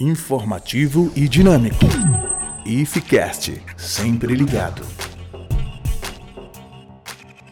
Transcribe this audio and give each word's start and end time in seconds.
informativo 0.00 1.12
e 1.14 1.28
dinâmico. 1.28 1.84
IFCast, 2.64 3.62
sempre 3.76 4.34
ligado. 4.34 4.82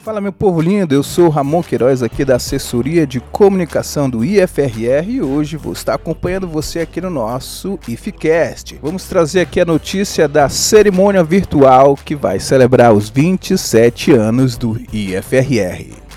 Fala 0.01 0.23
meu 0.23 0.33
povo 0.33 0.59
lindo, 0.63 0.95
eu 0.95 1.03
sou 1.03 1.29
Ramon 1.29 1.63
Queiroz 1.63 2.03
aqui 2.03 2.25
da 2.25 2.37
assessoria 2.37 3.07
de 3.07 3.21
comunicação 3.21 4.09
do 4.09 4.25
IFRR 4.25 5.07
e 5.07 5.21
hoje 5.21 5.59
vou 5.59 5.75
estar 5.75 5.95
acompanhando 5.95 6.49
você 6.49 6.81
aqui 6.81 6.99
no 6.99 7.11
nosso 7.11 7.79
IFCast. 7.87 8.79
Vamos 8.83 9.05
trazer 9.05 9.41
aqui 9.41 9.61
a 9.61 9.67
notícia 9.67 10.27
da 10.27 10.49
cerimônia 10.49 11.23
virtual 11.23 11.95
que 11.95 12.17
vai 12.17 12.41
celebrar 12.41 12.95
os 12.95 13.11
27 13.11 14.13
anos 14.13 14.57
do 14.57 14.81
IFRR. 14.91 16.08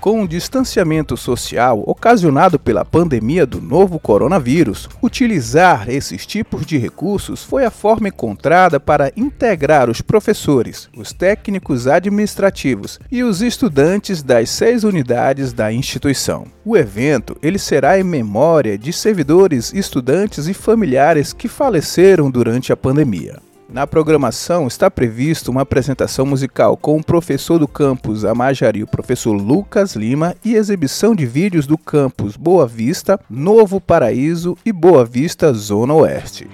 com 0.00 0.22
o 0.22 0.28
distanciamento 0.28 1.16
social 1.16 1.84
ocasionado 1.86 2.58
pela 2.58 2.84
pandemia 2.84 3.44
do 3.44 3.60
novo 3.60 3.98
coronavírus, 3.98 4.88
utilizar 5.02 5.90
esses 5.90 6.24
tipos 6.26 6.64
de 6.64 6.78
recursos 6.78 7.44
foi 7.44 7.64
a 7.64 7.70
forma 7.70 8.08
encontrada 8.08 8.80
para 8.80 9.12
integrar 9.16 9.90
os 9.90 10.00
professores, 10.00 10.88
os 10.96 11.12
técnicos 11.12 11.86
administrativos 11.86 12.98
e 13.10 13.22
os 13.22 13.42
estudantes 13.42 14.22
das 14.22 14.48
seis 14.48 14.84
unidades 14.84 15.52
da 15.52 15.72
instituição. 15.72 16.46
O 16.64 16.76
evento 16.76 17.36
ele 17.42 17.58
será 17.58 17.98
em 17.98 18.04
memória 18.04 18.78
de 18.78 18.92
servidores, 18.92 19.72
estudantes 19.74 20.46
e 20.46 20.54
familiares 20.54 21.32
que 21.32 21.48
faleceram 21.48 22.30
durante 22.30 22.72
a 22.72 22.76
pandemia. 22.76 23.49
Na 23.72 23.86
programação 23.86 24.66
está 24.66 24.90
previsto 24.90 25.48
uma 25.48 25.62
apresentação 25.62 26.26
musical 26.26 26.76
com 26.76 26.96
o 26.96 27.04
professor 27.04 27.56
do 27.56 27.68
campus 27.68 28.24
Amajari, 28.24 28.82
o 28.82 28.86
professor 28.86 29.32
Lucas 29.32 29.94
Lima, 29.94 30.34
e 30.44 30.54
exibição 30.54 31.14
de 31.14 31.24
vídeos 31.24 31.68
do 31.68 31.78
campus 31.78 32.36
Boa 32.36 32.66
Vista, 32.66 33.20
Novo 33.30 33.80
Paraíso 33.80 34.58
e 34.66 34.72
Boa 34.72 35.04
Vista 35.04 35.52
Zona 35.52 35.94
Oeste. 35.94 36.48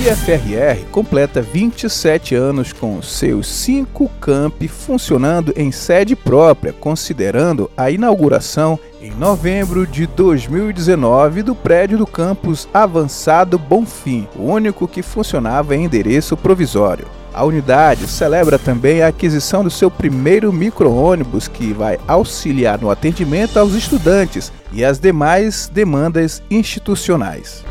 IFRR 0.00 0.86
completa 0.90 1.42
27 1.42 2.34
anos 2.34 2.72
com 2.72 3.02
seus 3.02 3.46
cinco 3.46 4.08
campi 4.18 4.66
funcionando 4.66 5.52
em 5.54 5.70
sede 5.70 6.16
própria, 6.16 6.72
considerando 6.72 7.70
a 7.76 7.90
inauguração 7.90 8.78
em 9.02 9.10
novembro 9.10 9.86
de 9.86 10.06
2019 10.06 11.42
do 11.42 11.54
prédio 11.54 11.98
do 11.98 12.06
campus 12.06 12.66
Avançado 12.72 13.58
Bonfim, 13.58 14.26
o 14.36 14.44
único 14.44 14.88
que 14.88 15.02
funcionava 15.02 15.76
em 15.76 15.84
endereço 15.84 16.34
provisório. 16.34 17.06
A 17.34 17.44
unidade 17.44 18.06
celebra 18.08 18.58
também 18.58 19.02
a 19.02 19.08
aquisição 19.08 19.62
do 19.62 19.70
seu 19.70 19.90
primeiro 19.90 20.50
micro-ônibus 20.50 21.46
que 21.46 21.74
vai 21.74 22.00
auxiliar 22.08 22.80
no 22.80 22.90
atendimento 22.90 23.58
aos 23.58 23.74
estudantes 23.74 24.50
e 24.72 24.82
as 24.82 24.98
demais 24.98 25.70
demandas 25.70 26.42
institucionais. 26.50 27.62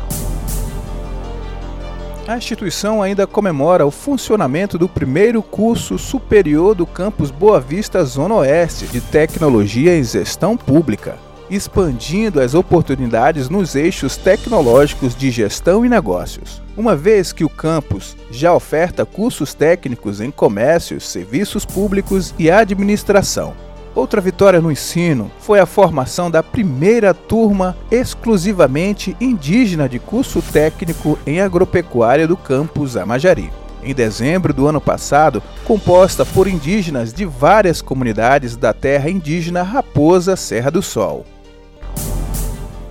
A 2.30 2.36
instituição 2.36 3.02
ainda 3.02 3.26
comemora 3.26 3.84
o 3.84 3.90
funcionamento 3.90 4.78
do 4.78 4.88
primeiro 4.88 5.42
curso 5.42 5.98
superior 5.98 6.76
do 6.76 6.86
campus 6.86 7.28
Boa 7.28 7.60
Vista 7.60 8.04
Zona 8.04 8.36
Oeste 8.36 8.86
de 8.86 9.00
Tecnologia 9.00 9.98
em 9.98 10.04
Gestão 10.04 10.56
Pública, 10.56 11.18
expandindo 11.50 12.40
as 12.40 12.54
oportunidades 12.54 13.48
nos 13.48 13.74
eixos 13.74 14.16
tecnológicos 14.16 15.16
de 15.16 15.28
gestão 15.28 15.84
e 15.84 15.88
negócios. 15.88 16.62
Uma 16.76 16.94
vez 16.94 17.32
que 17.32 17.42
o 17.42 17.48
campus 17.48 18.16
já 18.30 18.54
oferta 18.54 19.04
cursos 19.04 19.52
técnicos 19.52 20.20
em 20.20 20.30
comércio, 20.30 21.00
serviços 21.00 21.64
públicos 21.64 22.32
e 22.38 22.48
administração, 22.48 23.56
Outra 24.00 24.18
vitória 24.18 24.62
no 24.62 24.72
ensino 24.72 25.30
foi 25.40 25.60
a 25.60 25.66
formação 25.66 26.30
da 26.30 26.42
primeira 26.42 27.12
turma 27.12 27.76
exclusivamente 27.90 29.14
indígena 29.20 29.86
de 29.86 29.98
curso 29.98 30.40
técnico 30.40 31.18
em 31.26 31.42
agropecuária 31.42 32.26
do 32.26 32.34
campus 32.34 32.96
Amajari. 32.96 33.52
Em 33.82 33.94
dezembro 33.94 34.54
do 34.54 34.66
ano 34.66 34.80
passado, 34.80 35.42
composta 35.66 36.24
por 36.24 36.48
indígenas 36.48 37.12
de 37.12 37.26
várias 37.26 37.82
comunidades 37.82 38.56
da 38.56 38.72
terra 38.72 39.10
indígena 39.10 39.62
Raposa 39.62 40.34
Serra 40.34 40.70
do 40.70 40.80
Sol. 40.80 41.26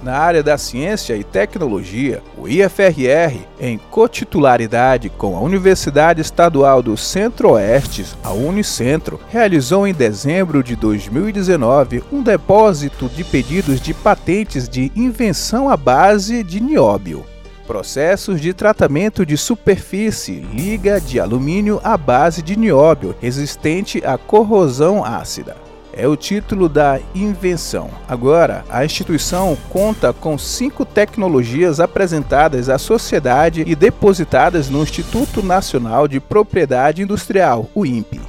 Na 0.02 0.18
área 0.18 0.42
da 0.42 0.58
ciência 0.58 1.14
e 1.18 1.26
tecnologia, 1.26 2.24
o 2.38 2.48
IFRR, 2.48 3.46
em 3.60 3.78
cotitularidade 3.78 5.10
com 5.10 5.36
a 5.36 5.42
Universidade 5.42 6.22
Estadual 6.22 6.82
do 6.82 6.96
Centro-Oeste, 6.96 8.06
a 8.24 8.32
Unicentro, 8.32 9.20
realizou 9.30 9.86
em 9.86 9.94
dezembro 9.94 10.64
de 10.64 10.78
2019 10.78 12.02
um 12.14 12.24
depósito 12.24 13.10
de 13.10 13.26
pedidos 13.26 13.82
de 13.82 13.94
patentes 13.94 14.70
de 14.70 14.90
invenção 14.96 15.70
à 15.70 15.76
base 15.76 16.44
de 16.44 16.62
nióbio. 16.62 17.26
Processos 17.68 18.40
de 18.40 18.54
tratamento 18.54 19.26
de 19.26 19.36
superfície 19.36 20.40
liga 20.54 21.02
de 21.02 21.20
alumínio 21.20 21.82
à 21.84 21.98
base 21.98 22.42
de 22.42 22.58
nióbio 22.58 23.14
resistente 23.20 24.02
à 24.06 24.18
corrosão 24.18 25.04
ácida 25.04 25.69
é 26.00 26.08
o 26.08 26.16
título 26.16 26.70
da 26.70 27.00
invenção. 27.14 27.90
Agora, 28.08 28.64
a 28.70 28.86
instituição 28.86 29.58
conta 29.70 30.14
com 30.14 30.38
cinco 30.38 30.86
tecnologias 30.86 31.80
apresentadas 31.80 32.70
à 32.70 32.78
sociedade 32.78 33.64
e 33.68 33.76
depositadas 33.76 34.70
no 34.70 34.82
Instituto 34.82 35.44
Nacional 35.44 36.08
de 36.08 36.20
Propriedade 36.20 37.02
Industrial, 37.02 37.68
o 37.76 37.86
INPE. 37.86 38.22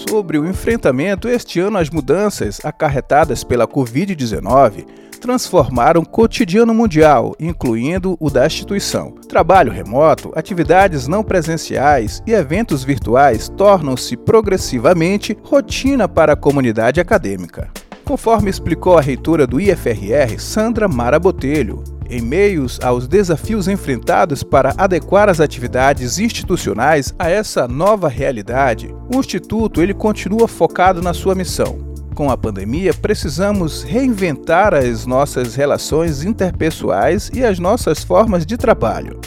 sobre 0.10 0.40
o 0.40 0.48
enfrentamento 0.48 1.30
este 1.30 1.60
ano 1.60 1.78
às 1.78 1.92
mudanças 1.92 2.60
acarretadas 2.64 3.44
pela 3.44 3.68
Covid-19 3.68 4.88
transformaram 5.22 6.02
o 6.02 6.08
cotidiano 6.08 6.74
mundial, 6.74 7.36
incluindo 7.40 8.18
o 8.20 8.28
da 8.28 8.48
instituição. 8.48 9.12
Trabalho 9.28 9.72
remoto, 9.72 10.32
atividades 10.34 11.08
não 11.08 11.24
presenciais 11.24 12.24
e 12.26 12.32
eventos 12.32 12.84
virtuais 12.84 13.50
tornam-se 13.50 14.18
progressivamente 14.18 15.38
rotina 15.44 16.08
para 16.08 16.34
a 16.34 16.38
comunidade 16.38 17.00
acadêmica. 17.00 17.70
Conforme 18.04 18.50
explicou 18.50 18.98
a 18.98 19.02
reitora 19.02 19.46
do 19.46 19.62
IFRR, 19.62 20.40
Sandra 20.40 20.88
Mara 20.88 21.20
Botelho, 21.20 21.84
em 22.10 22.22
meios 22.22 22.80
aos 22.82 23.08
desafios 23.08 23.68
enfrentados 23.68 24.42
para 24.42 24.74
adequar 24.78 25.30
as 25.30 25.40
atividades 25.40 26.18
institucionais 26.18 27.14
a 27.20 27.30
essa 27.30 27.68
nova 27.68 28.10
realidade, 28.10 28.94
o 29.14 29.20
Instituto 29.20 29.82
ele 29.82 29.94
continua 29.94 30.48
focado 30.48 31.02
na 31.02 31.14
sua 31.14 31.36
missão. 31.36 31.88
Com 32.16 32.30
a 32.30 32.36
pandemia, 32.36 32.94
precisamos 32.94 33.84
reinventar 33.84 34.74
as 34.74 35.06
nossas 35.06 35.56
relações 35.56 36.24
interpessoais 36.24 37.32
e 37.34 37.46
as 37.46 37.60
nossas 37.60 38.04
formas 38.04 38.46
de 38.46 38.58
trabalho. 38.58 39.20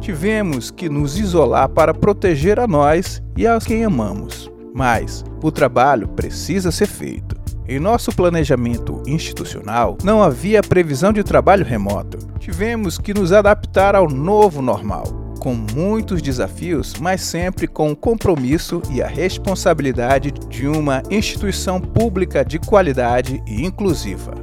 Tivemos 0.00 0.70
que 0.70 0.88
nos 0.88 1.18
isolar 1.18 1.68
para 1.68 1.94
proteger 1.94 2.60
a 2.60 2.66
nós 2.66 3.22
e 3.36 3.46
a 3.46 3.58
quem 3.58 3.84
amamos, 3.84 4.50
mas 4.74 5.24
o 5.42 5.50
trabalho 5.50 6.08
precisa 6.08 6.70
ser 6.70 6.86
feito. 6.86 7.31
Em 7.72 7.80
nosso 7.80 8.12
planejamento 8.12 9.02
institucional, 9.06 9.96
não 10.04 10.22
havia 10.22 10.62
previsão 10.62 11.10
de 11.10 11.24
trabalho 11.24 11.64
remoto. 11.64 12.18
Tivemos 12.38 12.98
que 12.98 13.14
nos 13.14 13.32
adaptar 13.32 13.94
ao 13.94 14.10
novo 14.10 14.60
normal, 14.60 15.04
com 15.40 15.54
muitos 15.54 16.20
desafios, 16.20 16.92
mas 17.00 17.22
sempre 17.22 17.66
com 17.66 17.90
o 17.90 17.96
compromisso 17.96 18.82
e 18.90 19.00
a 19.00 19.06
responsabilidade 19.06 20.32
de 20.50 20.68
uma 20.68 21.02
instituição 21.10 21.80
pública 21.80 22.44
de 22.44 22.58
qualidade 22.58 23.42
e 23.46 23.64
inclusiva. 23.64 24.34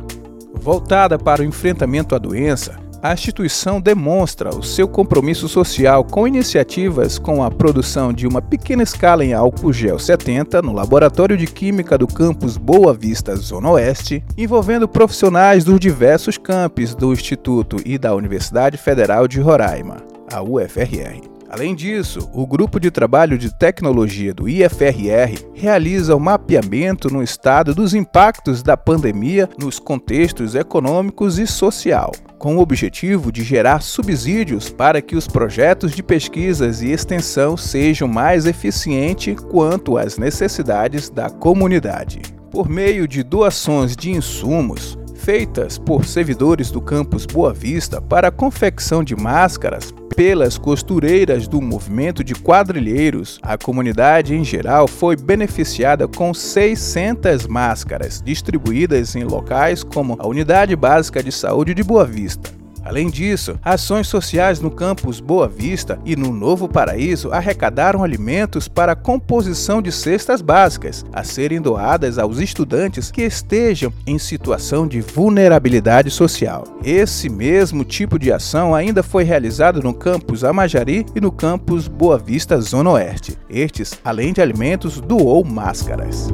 Voltada 0.55 1.19
para 1.19 1.43
o 1.43 1.45
enfrentamento 1.45 2.15
à 2.15 2.17
doença, 2.17 2.79
a 3.01 3.13
instituição 3.13 3.79
demonstra 3.79 4.49
o 4.49 4.61
seu 4.61 4.87
compromisso 4.87 5.47
social 5.47 6.03
com 6.03 6.27
iniciativas 6.27 7.17
com 7.17 7.43
a 7.43 7.49
produção 7.49 8.11
de 8.11 8.27
uma 8.27 8.41
pequena 8.41 8.83
escala 8.83 9.23
em 9.23 9.33
álcool 9.33 9.71
gel 9.71 9.97
70 9.97 10.61
no 10.61 10.73
Laboratório 10.73 11.37
de 11.37 11.47
Química 11.47 11.97
do 11.97 12.07
campus 12.07 12.57
Boa 12.57 12.93
Vista, 12.93 13.35
Zona 13.35 13.69
Oeste, 13.71 14.23
envolvendo 14.37 14.87
profissionais 14.87 15.63
dos 15.63 15.79
diversos 15.79 16.37
campos 16.37 16.93
do 16.93 17.13
Instituto 17.13 17.77
e 17.85 17.97
da 17.97 18.13
Universidade 18.13 18.77
Federal 18.77 19.27
de 19.27 19.39
Roraima, 19.39 19.97
a 20.31 20.41
UFRR. 20.41 21.38
Além 21.49 21.73
disso, 21.73 22.29
o 22.31 22.45
Grupo 22.45 22.79
de 22.79 22.91
Trabalho 22.91 23.35
de 23.35 23.51
Tecnologia 23.51 24.35
do 24.35 24.47
IFRR 24.47 25.49
realiza 25.51 26.15
o 26.15 26.19
mapeamento 26.19 27.11
no 27.11 27.23
estado 27.23 27.73
dos 27.73 27.95
impactos 27.95 28.61
da 28.61 28.77
pandemia 28.77 29.49
nos 29.57 29.79
contextos 29.79 30.53
econômicos 30.53 31.39
e 31.39 31.47
social, 31.47 32.11
com 32.37 32.57
o 32.57 32.61
objetivo 32.61 33.31
de 33.31 33.43
gerar 33.43 33.81
subsídios 33.81 34.69
para 34.69 35.01
que 35.01 35.15
os 35.15 35.27
projetos 35.27 35.91
de 35.91 36.03
pesquisas 36.03 36.83
e 36.83 36.91
extensão 36.91 37.57
sejam 37.57 38.07
mais 38.07 38.45
eficientes 38.45 39.39
quanto 39.39 39.97
às 39.97 40.19
necessidades 40.19 41.09
da 41.09 41.31
comunidade. 41.31 42.21
Por 42.51 42.69
meio 42.69 43.07
de 43.07 43.23
doações 43.23 43.95
de 43.95 44.11
insumos, 44.11 44.99
feitas 45.15 45.79
por 45.79 46.05
servidores 46.05 46.69
do 46.69 46.79
campus 46.79 47.25
Boa 47.25 47.51
Vista 47.51 47.99
para 47.99 48.27
a 48.27 48.31
confecção 48.31 49.03
de 49.03 49.15
máscaras 49.15 49.91
pelas 50.19 50.57
costureiras 50.57 51.47
do 51.47 51.61
movimento 51.61 52.25
de 52.25 52.35
quadrilheiros, 52.35 53.39
a 53.41 53.57
comunidade 53.57 54.35
em 54.35 54.43
geral 54.43 54.85
foi 54.85 55.15
beneficiada 55.15 56.09
com 56.09 56.33
600 56.33 57.47
máscaras 57.47 58.21
distribuídas 58.21 59.15
em 59.15 59.23
locais 59.23 59.81
como 59.81 60.17
a 60.19 60.27
Unidade 60.27 60.75
Básica 60.75 61.23
de 61.23 61.31
Saúde 61.31 61.73
de 61.73 61.83
Boa 61.83 62.03
Vista, 62.03 62.51
Além 62.89 63.07
disso, 63.07 63.55
ações 63.63 64.07
sociais 64.07 64.59
no 64.59 64.71
campus 64.71 65.19
Boa 65.19 65.47
Vista 65.47 65.99
e 66.03 66.15
no 66.15 66.33
Novo 66.33 66.67
Paraíso 66.67 67.31
arrecadaram 67.31 68.03
alimentos 68.03 68.67
para 68.67 68.93
a 68.93 68.95
composição 68.95 69.79
de 69.79 69.91
cestas 69.91 70.41
básicas, 70.41 71.05
a 71.13 71.23
serem 71.23 71.61
doadas 71.61 72.17
aos 72.17 72.39
estudantes 72.39 73.11
que 73.11 73.21
estejam 73.21 73.93
em 74.07 74.17
situação 74.17 74.87
de 74.87 75.01
vulnerabilidade 75.01 76.09
social. 76.09 76.63
Esse 76.83 77.29
mesmo 77.29 77.85
tipo 77.85 78.17
de 78.17 78.31
ação 78.31 78.73
ainda 78.73 79.03
foi 79.03 79.23
realizado 79.23 79.83
no 79.83 79.93
campus 79.93 80.43
Amajari 80.43 81.05
e 81.15 81.21
no 81.21 81.31
campus 81.31 81.87
Boa 81.87 82.17
Vista 82.17 82.59
Zona 82.59 82.89
Oeste. 82.89 83.37
Estes, 83.47 83.99
além 84.03 84.33
de 84.33 84.41
alimentos, 84.41 84.99
doou 84.99 85.45
máscaras 85.45 86.27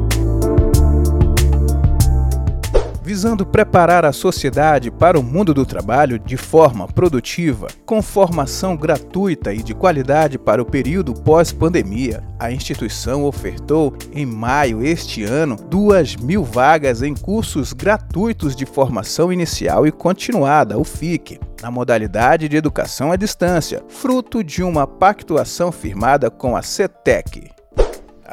visando 3.06 3.46
preparar 3.46 4.04
a 4.04 4.12
sociedade 4.12 4.90
para 4.90 5.20
o 5.20 5.22
mundo 5.22 5.54
do 5.54 5.64
trabalho 5.64 6.18
de 6.18 6.36
forma 6.36 6.88
produtiva, 6.88 7.68
com 7.86 8.02
formação 8.02 8.76
gratuita 8.76 9.54
e 9.54 9.62
de 9.62 9.76
qualidade 9.76 10.40
para 10.40 10.60
o 10.60 10.66
período 10.66 11.14
pós-pandemia. 11.14 12.24
A 12.40 12.52
instituição 12.52 13.24
ofertou, 13.24 13.96
em 14.12 14.26
maio 14.26 14.84
este 14.84 15.24
ano, 15.24 15.56
2 15.56 16.16
mil 16.16 16.44
vagas 16.44 17.04
em 17.04 17.14
cursos 17.14 17.74
gratuitos 17.74 18.56
de 18.56 18.66
formação 18.66 19.32
inicial 19.32 19.86
e 19.86 19.92
continuada, 19.92 20.76
o 20.80 20.84
FIC, 20.84 21.40
na 21.62 21.70
modalidade 21.70 22.50
de 22.50 22.58
educação 22.58 23.12
à 23.12 23.16
distância, 23.16 23.84
fruto 23.88 24.44
de 24.44 24.64
uma 24.64 24.88
pactuação 24.88 25.72
firmada 25.72 26.32
com 26.32 26.58
a 26.58 26.64
CETEC 26.64 27.55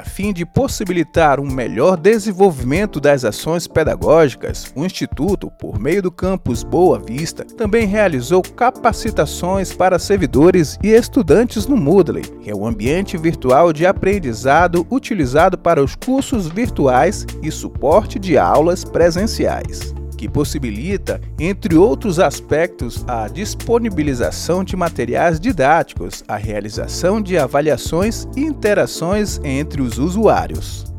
a 0.03 0.05
fim 0.05 0.33
de 0.33 0.45
possibilitar 0.45 1.39
um 1.39 1.47
melhor 1.47 1.97
desenvolvimento 1.97 3.01
das 3.01 3.25
ações 3.25 3.69
pedagógicas, 3.69 4.73
o 4.75 4.85
Instituto, 4.85 5.49
por 5.49 5.79
meio 5.79 6.03
do 6.03 6.11
campus 6.11 6.65
Boa 6.65 6.99
Vista, 6.99 7.45
também 7.45 7.87
realizou 7.87 8.43
capacitações 8.43 9.73
para 9.73 10.01
servidores 10.01 10.77
e 10.83 10.89
estudantes 10.89 11.69
no 11.69 11.77
Moodle, 11.77 12.23
que 12.43 12.51
é 12.51 12.55
o 12.55 12.67
ambiente 12.67 13.17
virtual 13.17 13.73
de 13.73 13.87
aprendizado 13.87 14.85
utilizado 14.91 15.57
para 15.57 15.83
os 15.83 15.95
cursos 15.95 16.49
virtuais 16.49 17.25
e 17.41 17.51
suporte 17.53 18.19
de 18.19 18.37
aulas 18.37 18.85
presenciais 18.85 19.95
que 20.23 20.29
possibilita, 20.29 21.21
entre 21.37 21.77
outros 21.77 22.21
aspectos, 22.21 23.05
a 23.09 23.27
disponibilização 23.27 24.63
de 24.63 24.77
materiais 24.77 25.41
didáticos, 25.41 26.23
a 26.29 26.37
realização 26.37 27.21
de 27.21 27.37
avaliações 27.37 28.29
e 28.37 28.43
interações 28.43 29.41
entre 29.43 29.83
os 29.83 29.99
usuários. 29.99 30.92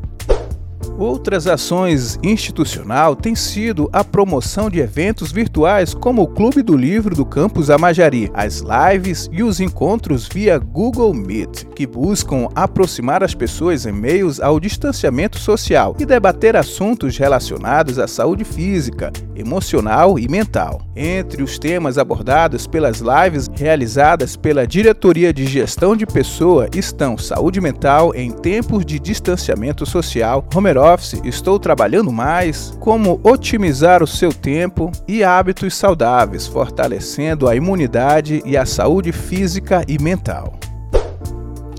Outras 0.98 1.46
ações 1.46 2.18
institucional 2.22 3.16
têm 3.16 3.34
sido 3.34 3.88
a 3.92 4.04
promoção 4.04 4.70
de 4.70 4.80
eventos 4.80 5.32
virtuais 5.32 5.92
como 5.94 6.22
o 6.22 6.28
Clube 6.28 6.62
do 6.62 6.76
Livro 6.76 7.14
do 7.14 7.24
Campus 7.24 7.70
Amajari, 7.70 8.30
as 8.32 8.62
lives 8.62 9.28
e 9.32 9.42
os 9.42 9.60
encontros 9.60 10.28
via 10.28 10.58
Google 10.58 11.12
Meet, 11.12 11.64
que 11.74 11.86
buscam 11.86 12.48
aproximar 12.54 13.22
as 13.22 13.34
pessoas 13.34 13.86
em 13.86 13.92
meios 13.92 14.40
ao 14.40 14.60
distanciamento 14.60 15.38
social 15.38 15.96
e 15.98 16.06
debater 16.06 16.56
assuntos 16.56 17.16
relacionados 17.16 17.98
à 17.98 18.06
saúde 18.06 18.44
física, 18.44 19.12
emocional 19.34 20.18
e 20.18 20.28
mental. 20.28 20.80
Entre 20.94 21.42
os 21.42 21.58
temas 21.58 21.98
abordados 21.98 22.66
pelas 22.66 23.00
lives 23.00 23.50
realizadas 23.54 24.36
pela 24.36 24.66
Diretoria 24.66 25.32
de 25.32 25.46
Gestão 25.46 25.96
de 25.96 26.06
Pessoa 26.06 26.68
estão 26.74 27.18
saúde 27.18 27.60
mental 27.60 28.14
em 28.14 28.30
tempos 28.30 28.84
de 28.84 28.98
distanciamento 28.98 29.84
social, 29.84 30.42
home 30.78 30.92
office, 30.92 31.20
estou 31.24 31.58
trabalhando 31.58 32.12
mais, 32.12 32.76
como 32.80 33.20
otimizar 33.22 34.02
o 34.02 34.06
seu 34.06 34.32
tempo 34.32 34.90
e 35.06 35.22
hábitos 35.22 35.74
saudáveis, 35.74 36.46
fortalecendo 36.46 37.48
a 37.48 37.54
imunidade 37.54 38.42
e 38.44 38.56
a 38.56 38.66
saúde 38.66 39.12
física 39.12 39.84
e 39.88 40.00
mental. 40.00 40.54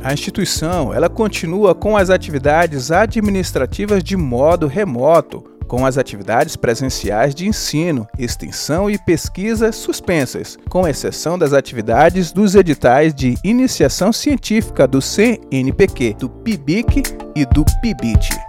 A 0.03 0.13
instituição, 0.13 0.93
ela 0.93 1.09
continua 1.09 1.73
com 1.73 1.97
as 1.97 2.09
atividades 2.09 2.91
administrativas 2.91 4.03
de 4.03 4.15
modo 4.15 4.67
remoto, 4.67 5.43
com 5.67 5.83
as 5.83 5.97
atividades 5.97 6.55
presenciais 6.55 7.33
de 7.33 7.47
ensino, 7.47 8.07
extensão 8.19 8.87
e 8.87 8.99
pesquisa 8.99 9.71
suspensas, 9.71 10.59
com 10.69 10.87
exceção 10.87 11.39
das 11.39 11.53
atividades 11.53 12.31
dos 12.31 12.53
editais 12.53 13.15
de 13.15 13.35
iniciação 13.43 14.13
científica 14.13 14.87
do 14.87 15.01
CNPq, 15.01 16.17
do 16.19 16.29
PIBIC 16.29 17.01
e 17.35 17.45
do 17.47 17.65
PIBIT. 17.81 18.44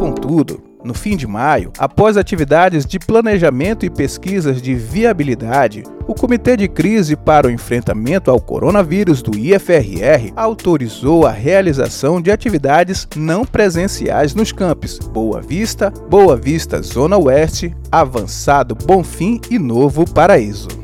Contudo, 0.00 0.62
no 0.82 0.94
fim 0.94 1.14
de 1.14 1.26
maio, 1.26 1.74
após 1.78 2.16
atividades 2.16 2.86
de 2.86 2.98
planejamento 2.98 3.84
e 3.84 3.90
pesquisas 3.90 4.62
de 4.62 4.74
viabilidade, 4.74 5.84
o 6.08 6.14
Comitê 6.14 6.56
de 6.56 6.66
Crise 6.66 7.14
para 7.14 7.46
o 7.46 7.50
Enfrentamento 7.50 8.30
ao 8.30 8.40
Coronavírus 8.40 9.20
do 9.20 9.36
IFRR 9.36 10.32
autorizou 10.34 11.26
a 11.26 11.30
realização 11.30 12.18
de 12.18 12.30
atividades 12.30 13.06
não 13.14 13.44
presenciais 13.44 14.34
nos 14.34 14.52
campos 14.52 14.98
Boa 14.98 15.42
Vista, 15.42 15.90
Boa 16.08 16.34
Vista 16.34 16.80
Zona 16.80 17.18
Oeste, 17.18 17.76
Avançado 17.92 18.74
Bonfim 18.74 19.38
e 19.50 19.58
Novo 19.58 20.10
Paraíso. 20.10 20.79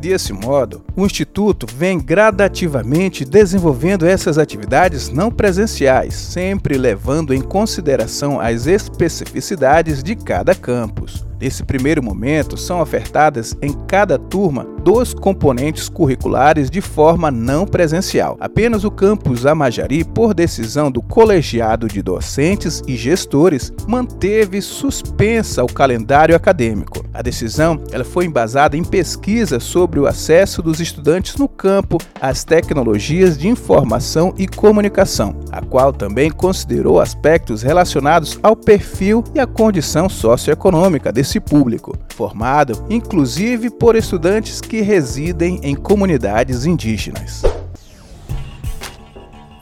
Desse 0.00 0.32
modo, 0.32 0.84
o 0.94 1.04
Instituto 1.04 1.66
vem 1.66 1.98
gradativamente 1.98 3.24
desenvolvendo 3.24 4.06
essas 4.06 4.38
atividades 4.38 5.08
não 5.08 5.30
presenciais, 5.30 6.14
sempre 6.14 6.76
levando 6.76 7.34
em 7.34 7.40
consideração 7.40 8.38
as 8.38 8.66
especificidades 8.66 10.02
de 10.02 10.14
cada 10.14 10.54
campus. 10.54 11.25
Nesse 11.40 11.62
primeiro 11.62 12.02
momento, 12.02 12.56
são 12.56 12.80
ofertadas 12.80 13.56
em 13.60 13.72
cada 13.86 14.18
turma 14.18 14.66
dois 14.82 15.12
componentes 15.12 15.88
curriculares 15.88 16.70
de 16.70 16.80
forma 16.80 17.30
não 17.30 17.66
presencial. 17.66 18.36
Apenas 18.40 18.84
o 18.84 18.90
campus 18.90 19.44
Amajari, 19.44 20.04
por 20.04 20.32
decisão 20.32 20.90
do 20.90 21.02
colegiado 21.02 21.88
de 21.88 22.00
docentes 22.00 22.82
e 22.86 22.96
gestores, 22.96 23.72
manteve 23.86 24.62
suspensa 24.62 25.62
o 25.64 25.66
calendário 25.66 26.36
acadêmico. 26.36 27.04
A 27.12 27.20
decisão 27.20 27.80
ela 27.90 28.04
foi 28.04 28.26
embasada 28.26 28.76
em 28.76 28.84
pesquisa 28.84 29.58
sobre 29.58 29.98
o 29.98 30.06
acesso 30.06 30.62
dos 30.62 30.80
estudantes 30.80 31.36
no 31.36 31.48
campo 31.48 31.98
às 32.20 32.44
tecnologias 32.44 33.36
de 33.36 33.48
informação 33.48 34.32
e 34.38 34.46
comunicação, 34.46 35.34
a 35.50 35.60
qual 35.60 35.92
também 35.92 36.30
considerou 36.30 37.00
aspectos 37.00 37.62
relacionados 37.62 38.38
ao 38.42 38.54
perfil 38.54 39.24
e 39.34 39.40
à 39.40 39.46
condição 39.46 40.08
socioeconômica 40.08 41.12
desse 41.12 41.25
público, 41.40 41.96
formado 42.14 42.84
inclusive 42.88 43.70
por 43.70 43.96
estudantes 43.96 44.60
que 44.60 44.80
residem 44.80 45.60
em 45.62 45.74
comunidades 45.74 46.64
indígenas. 46.64 47.42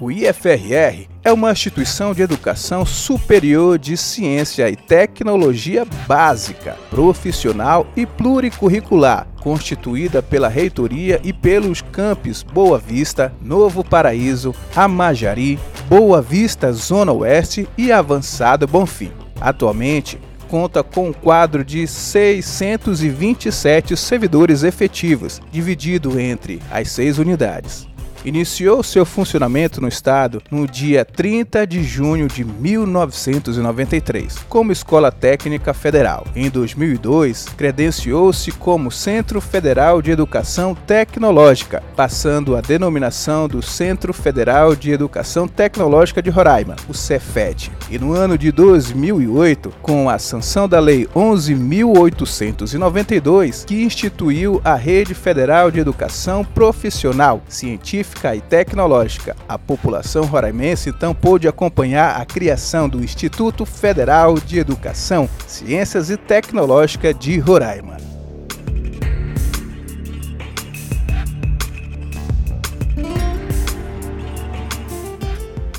O 0.00 0.10
IFRR 0.10 1.08
é 1.22 1.32
uma 1.32 1.52
instituição 1.52 2.12
de 2.12 2.20
educação 2.20 2.84
superior 2.84 3.78
de 3.78 3.96
ciência 3.96 4.68
e 4.68 4.76
tecnologia 4.76 5.86
básica, 6.06 6.76
profissional 6.90 7.86
e 7.96 8.04
pluricurricular, 8.04 9.26
constituída 9.40 10.20
pela 10.20 10.48
reitoria 10.48 11.20
e 11.24 11.32
pelos 11.32 11.80
campos 11.80 12.42
Boa 12.42 12.78
Vista, 12.78 13.32
Novo 13.40 13.82
Paraíso, 13.82 14.54
Amajari, 14.76 15.58
Boa 15.88 16.20
Vista 16.20 16.70
Zona 16.72 17.12
Oeste 17.12 17.66
e 17.78 17.90
Avançado 17.90 18.66
Bonfim. 18.66 19.12
Atualmente, 19.40 20.18
conta 20.54 20.84
com 20.84 21.08
um 21.08 21.12
quadro 21.12 21.64
de 21.64 21.84
627 21.84 23.96
servidores 23.96 24.62
efetivos, 24.62 25.42
dividido 25.50 26.20
entre 26.20 26.62
as 26.70 26.92
seis 26.92 27.18
unidades 27.18 27.88
iniciou 28.24 28.82
seu 28.82 29.04
funcionamento 29.04 29.80
no 29.80 29.88
estado 29.88 30.42
no 30.50 30.66
dia 30.66 31.04
30 31.04 31.66
de 31.66 31.84
junho 31.84 32.26
de 32.26 32.44
1993, 32.44 34.38
como 34.48 34.72
Escola 34.72 35.12
Técnica 35.12 35.74
Federal. 35.74 36.26
Em 36.34 36.48
2002, 36.48 37.44
credenciou-se 37.56 38.50
como 38.52 38.90
Centro 38.90 39.40
Federal 39.40 40.00
de 40.00 40.10
Educação 40.10 40.74
Tecnológica, 40.74 41.82
passando 41.94 42.56
a 42.56 42.60
denominação 42.60 43.46
do 43.46 43.62
Centro 43.62 44.12
Federal 44.12 44.74
de 44.74 44.90
Educação 44.90 45.46
Tecnológica 45.46 46.20
de 46.22 46.30
Roraima, 46.30 46.74
o 46.88 46.94
Cefet. 46.94 47.70
E 47.90 47.98
no 47.98 48.12
ano 48.12 48.38
de 48.38 48.50
2008, 48.50 49.70
com 49.82 50.08
a 50.08 50.18
sanção 50.18 50.66
da 50.68 50.80
Lei 50.80 51.06
11.892, 51.14 53.66
que 53.66 53.82
instituiu 53.82 54.60
a 54.64 54.74
Rede 54.74 55.14
Federal 55.14 55.70
de 55.70 55.80
Educação 55.80 56.42
Profissional, 56.44 57.42
Científica 57.48 58.13
científica 58.14 58.34
e 58.34 58.40
tecnológica. 58.40 59.36
A 59.48 59.58
população 59.58 60.24
roraimense 60.24 60.88
então 60.88 61.14
pôde 61.14 61.48
acompanhar 61.48 62.20
a 62.20 62.24
criação 62.24 62.88
do 62.88 63.02
Instituto 63.02 63.66
Federal 63.66 64.38
de 64.38 64.58
Educação, 64.58 65.28
Ciências 65.46 66.10
e 66.10 66.16
Tecnológica 66.16 67.12
de 67.12 67.38
Roraima. 67.38 67.94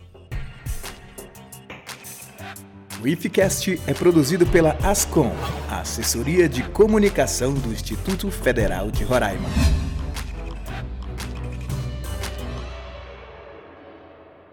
O 3.03 3.07
IFCast 3.07 3.81
é 3.85 3.93
produzido 3.93 4.45
pela 4.45 4.77
Ascom, 4.83 5.33
a 5.69 5.81
assessoria 5.81 6.47
de 6.47 6.63
comunicação 6.63 7.53
do 7.53 7.73
Instituto 7.73 8.31
Federal 8.31 8.89
de 8.89 9.03
Roraima. 9.03 9.49